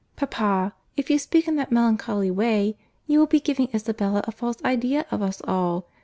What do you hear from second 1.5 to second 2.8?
that melancholy way,